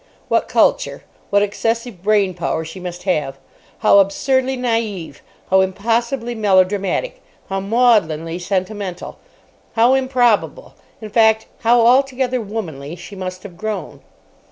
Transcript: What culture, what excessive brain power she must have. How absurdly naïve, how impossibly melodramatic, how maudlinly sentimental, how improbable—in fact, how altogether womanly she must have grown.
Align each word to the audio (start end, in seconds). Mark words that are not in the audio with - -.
What 0.29 0.47
culture, 0.47 1.03
what 1.29 1.43
excessive 1.43 2.01
brain 2.01 2.33
power 2.33 2.65
she 2.65 2.79
must 2.79 3.03
have. 3.03 3.37
How 3.85 3.99
absurdly 3.99 4.57
naïve, 4.57 5.17
how 5.51 5.61
impossibly 5.61 6.33
melodramatic, 6.33 7.21
how 7.49 7.59
maudlinly 7.59 8.39
sentimental, 8.39 9.19
how 9.73 9.93
improbable—in 9.93 11.11
fact, 11.11 11.45
how 11.59 11.85
altogether 11.85 12.41
womanly 12.41 12.95
she 12.95 13.15
must 13.15 13.43
have 13.43 13.55
grown. 13.55 14.01